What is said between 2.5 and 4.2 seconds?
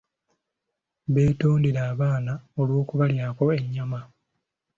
olw'okubalyako ennyama.